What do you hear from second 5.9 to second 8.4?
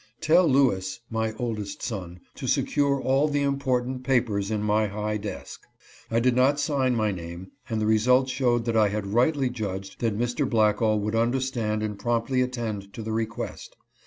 I did not sign my name, and the result